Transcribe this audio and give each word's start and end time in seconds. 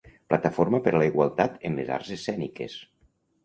Plataforma 0.33 0.79
per 0.87 0.93
la 0.95 1.03
Igualtat 1.11 1.61
en 1.71 1.79
les 1.83 1.95
Arts 2.01 2.13
Escèniques. 2.19 2.83